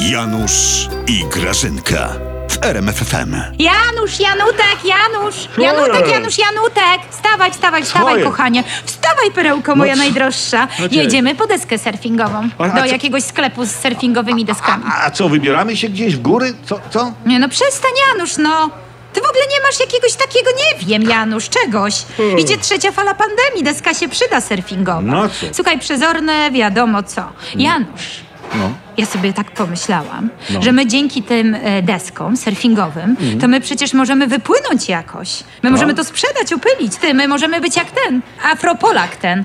[0.00, 2.08] Janusz i Grażynka
[2.50, 3.34] w RMFFM.
[3.58, 5.48] Janusz, Janutek, Janusz!
[5.58, 7.00] Janutek, Janusz, Janutek!
[7.10, 8.26] Wstawaj, wstawaj, wstawaj, jest?
[8.30, 8.64] kochanie.
[8.84, 9.98] Wstawaj, perełko moja co?
[9.98, 10.68] najdroższa.
[10.80, 10.94] No co?
[10.94, 12.48] Jedziemy po deskę surfingową.
[12.58, 14.84] A- a Do co- jakiegoś sklepu z surfingowymi deskami.
[15.04, 16.54] A co, wybieramy się gdzieś w góry?
[16.66, 16.80] Co?
[16.90, 17.12] co?
[17.26, 18.70] Nie no, przestań, Janusz, no.
[19.12, 21.94] Ty w ogóle nie masz jakiegoś takiego, nie wiem, Janusz, czegoś.
[22.38, 25.00] Idzie trzecia fala pandemii, deska się przyda surfingowa.
[25.00, 25.46] No co?
[25.52, 27.22] Słuchaj, przezorne, wiadomo co.
[27.56, 28.20] Janusz,
[28.54, 28.70] No.
[28.96, 30.62] Ja sobie tak pomyślałam, No.
[30.62, 35.44] że my dzięki tym e, deskom surfingowym, to my przecież możemy wypłynąć jakoś.
[35.62, 36.96] My możemy to sprzedać, upylić.
[36.96, 39.44] Ty, my możemy być jak ten, Afropolak ten.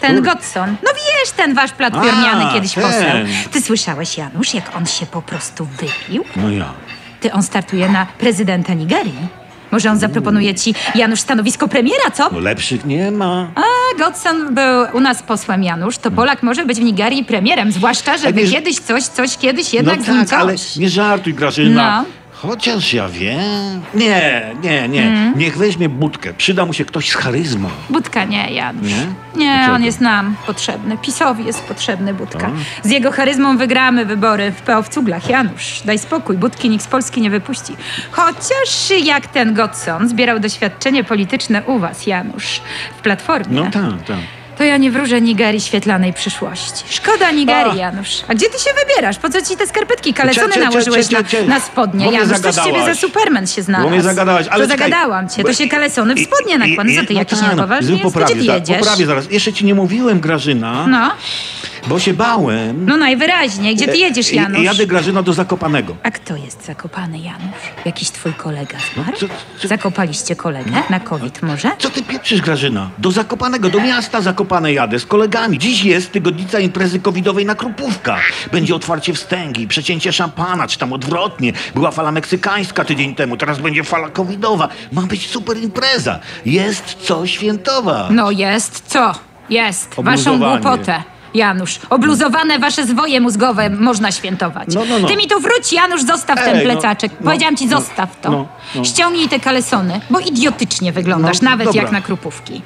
[0.00, 0.76] Ten Godson.
[0.82, 2.84] No wiesz, ten wasz platformiany kiedyś ten.
[2.84, 3.10] poseł.
[3.52, 6.24] Ty słyszałeś, Janusz, jak on się po prostu wypił?
[6.36, 6.72] No ja.
[7.20, 9.28] Ty, on startuje na prezydenta Nigerii.
[9.70, 12.30] Może on zaproponuje ci, Janusz, stanowisko premiera, co?
[12.32, 13.48] No lepszych nie ma.
[13.54, 13.60] A
[13.98, 15.98] Godson był u nas posłem, Janusz.
[15.98, 19.76] To Polak może być w Nigerii premierem, zwłaszcza, żeby nie- kiedyś coś, coś, kiedyś No
[19.76, 21.98] jednak nim tak, ale nie żartuj, Grażyna.
[22.02, 22.17] No.
[22.42, 23.82] Chociaż ja wiem.
[23.94, 25.02] Nie, nie, nie.
[25.02, 25.38] Mm.
[25.38, 26.34] Niech weźmie budkę.
[26.34, 27.68] Przyda mu się ktoś z charyzmą.
[27.90, 28.82] Budka nie, Janusz.
[28.88, 29.06] Nie?
[29.36, 29.74] Nie, Dlaczego?
[29.74, 30.98] on jest nam potrzebny.
[30.98, 32.50] PiSowi jest potrzebny Budka.
[32.82, 35.28] Z jego charyzmą wygramy wybory w PO w Cuglach.
[35.30, 36.36] Janusz, daj spokój.
[36.36, 37.76] Budki nikt z Polski nie wypuści.
[38.10, 42.60] Chociaż jak ten Godson zbierał doświadczenie polityczne u was, Janusz,
[42.98, 44.16] w Platformie, No tak, tak.
[44.58, 46.84] To ja nie wróżę Nigerii świetlanej przyszłości.
[46.90, 47.78] Szkoda Nigerii.
[47.78, 48.10] Janusz.
[48.28, 49.18] A gdzie ty się wybierasz?
[49.18, 52.12] Po co ci te skarpetki kalecone cze- nałożyłeś na, na spodnie?
[52.12, 52.94] Janusz, coś z ciebie za.
[52.94, 53.88] Superman się znalazł.
[53.88, 55.44] Bo mnie zagadałaś, ale To czekaj, zagadałam cię.
[55.44, 56.90] To się kalesony w spodnie nakłada.
[57.00, 58.16] Co ty, no jakiś tak, niepoważny jest?
[58.16, 58.78] Gdzie ty jedziesz?
[58.78, 59.30] poprawię zaraz.
[59.30, 61.10] Jeszcze ci nie mówiłem, Grażyna, No,
[61.88, 62.86] bo się bałem.
[62.86, 63.74] no najwyraźniej.
[63.76, 64.60] Gdzie ty jedziesz, E, Janusz?
[64.60, 65.96] I, jadę, Grażyna, do Zakopanego.
[66.02, 67.62] A kto jest zakopany, Janusz?
[67.84, 69.12] Jakiś twój kolega zmarł?
[69.16, 69.26] co-
[69.58, 70.70] co- Zakopaliście kolegę?
[70.90, 71.70] Na COVID może?
[71.78, 72.90] Co ty pieprzysz, Grażyna?
[72.98, 75.58] Do Zakopanego, do miasta Zakopane jadę z kolegami.
[75.58, 78.22] Dziś jest tygodnica imprezy covidowej na Krupówkach.
[78.52, 81.52] Będzie otwarcie wstęgi, przecięcie szampana, czy tam odwrotnie.
[81.74, 84.68] Była fala meksykańska tydzień temu, teraz będzie fala covidowa.
[84.92, 86.18] Ma być super impreza.
[86.46, 88.06] Jest co świętować.
[88.10, 89.14] No jest, co?
[89.50, 89.88] Jest.
[89.94, 90.60] Waszą Obluzowanie.
[90.62, 91.02] głupotę.
[91.34, 94.68] Janusz, obluzowane wasze zwoje mózgowe można świętować.
[94.74, 95.08] No, no, no.
[95.08, 97.12] Ty mi tu wróć, Janusz, zostaw ten Ej, no, plecaczek.
[97.20, 98.48] no, Powiedziałam ci, no, zostaw to.
[98.84, 101.82] Ściągnij te kalesony, bo idiotycznie wyglądasz, nawet dobra.
[101.82, 102.62] jak na krupówki.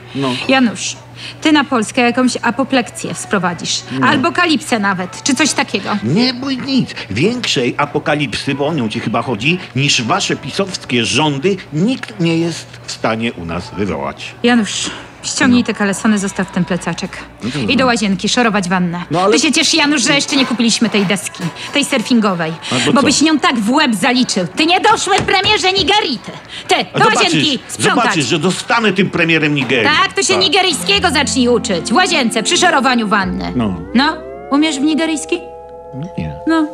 [0.48, 0.96] Janusz,
[1.40, 3.82] ty na Polskę jakąś apoplekcję sprowadzisz.
[4.02, 5.90] Albo kalipsę nawet, czy coś takiego.
[6.04, 6.90] Nie bój nic.
[7.10, 12.66] Większej apokalipsy, bo o nią ci chyba chodzi, niż wasze pisowskie rządy nikt nie jest
[12.86, 14.34] w stanie u nas wywołać.
[14.42, 14.90] Janusz,
[15.22, 17.18] ściągnij te kalesony, zostaw ten plecaczek.
[17.68, 19.02] I do łazienki, szorować wannę.
[19.10, 22.52] No ale- Ty się ciesz, Janusz, że jeszcze nie kupiliśmy tej deski, tej surfingowej.
[22.72, 23.06] Albo bo co?
[23.06, 24.46] byś nią tak w łeb zaliczył.
[24.56, 26.32] Ty nie doszły premierze Nigerii, ty.
[26.68, 27.94] Ty, do łazienki, sprzątać.
[28.04, 29.84] zobaczysz, że dostanę tym premierem Nigerii.
[30.02, 31.90] Tak, to się nigeryjskiego zacznij uczyć.
[31.90, 33.52] W łazience, przy szorowaniu wanny.
[33.56, 33.80] No.
[33.94, 34.16] No,
[34.50, 35.36] umiesz w nigeryjski?
[36.18, 36.34] Nie.
[36.46, 36.66] No,